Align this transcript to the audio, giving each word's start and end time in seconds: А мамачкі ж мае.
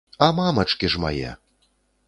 А 0.27 0.29
мамачкі 0.37 0.89
ж 0.95 1.03
мае. 1.05 1.31